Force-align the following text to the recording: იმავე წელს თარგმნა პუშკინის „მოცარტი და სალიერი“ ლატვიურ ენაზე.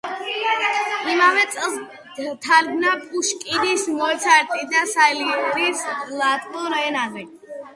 იმავე 1.15 1.41
წელს 1.55 1.75
თარგმნა 2.45 2.93
პუშკინის 3.03 3.85
„მოცარტი 3.99 4.65
და 4.73 4.83
სალიერი“ 4.95 5.69
ლატვიურ 6.23 6.79
ენაზე. 6.83 7.29